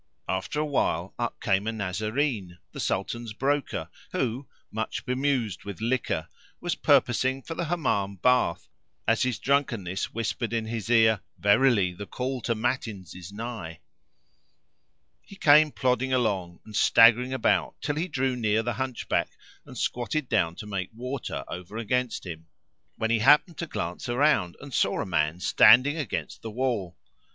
After 0.27 0.59
a 0.59 0.65
while 0.65 1.13
up 1.19 1.39
came 1.41 1.67
a 1.67 1.71
Nazarene,[FN#503] 1.71 2.57
the 2.71 2.79
Sultan's 2.79 3.33
broker 3.33 3.87
who, 4.13 4.47
much 4.71 5.05
bemused 5.05 5.63
with 5.63 5.79
liquor, 5.79 6.27
was 6.59 6.73
purposing 6.73 7.43
for 7.43 7.53
the 7.53 7.65
Hammam 7.65 8.15
bath 8.15 8.67
as 9.07 9.21
his 9.21 9.37
drunkenness 9.37 10.11
whispered 10.11 10.53
in 10.53 10.65
his 10.65 10.89
ear, 10.89 11.21
"Verily 11.37 11.93
the 11.93 12.07
call 12.07 12.41
to 12.41 12.55
matins[FN#504] 12.55 13.15
is 13.15 13.31
nigh." 13.31 13.79
He 15.21 15.35
came 15.35 15.69
plodding 15.71 16.11
along 16.11 16.61
and 16.65 16.75
staggering 16.75 17.31
about 17.31 17.79
till 17.79 17.97
he 17.97 18.07
drew 18.07 18.35
near 18.35 18.63
the 18.63 18.73
Hunchback 18.81 19.29
and 19.67 19.77
squatted 19.77 20.27
down 20.27 20.55
to 20.55 20.65
make 20.65 20.91
water[FN#505] 20.95 21.43
over 21.47 21.77
against 21.77 22.25
him; 22.25 22.47
when 22.95 23.11
he 23.11 23.19
happened 23.19 23.59
to 23.59 23.67
glance 23.67 24.09
around 24.09 24.57
and 24.59 24.73
saw 24.73 24.99
a 24.99 25.05
man 25.05 25.39
standing 25.39 25.97
against 25.97 26.41
the 26.41 26.49
wall. 26.49 26.97